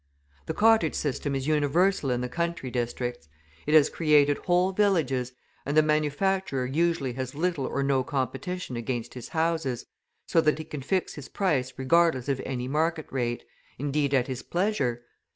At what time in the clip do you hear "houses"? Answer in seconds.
9.29-9.85